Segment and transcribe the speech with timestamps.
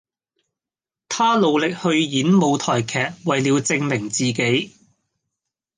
[1.09, 4.73] 他努力去演舞台劇為了證明自己